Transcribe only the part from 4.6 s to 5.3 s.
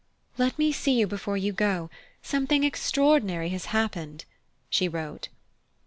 she wrote.